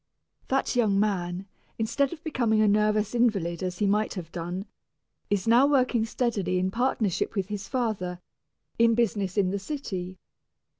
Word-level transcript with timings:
That 0.47 0.75
young 0.75 0.99
man, 0.99 1.45
instead 1.77 2.11
of 2.11 2.23
becoming 2.23 2.59
a 2.59 2.67
nervous 2.67 3.13
invalid 3.13 3.61
as 3.61 3.77
he 3.77 3.85
might 3.85 4.15
have 4.15 4.31
done, 4.31 4.65
is 5.29 5.47
now 5.47 5.67
working 5.67 6.05
steadily 6.07 6.57
in 6.57 6.71
partnership 6.71 7.35
with 7.35 7.49
his 7.49 7.67
father, 7.67 8.19
in 8.79 8.95
business 8.95 9.37
in 9.37 9.51
the 9.51 9.59
city. 9.59 10.17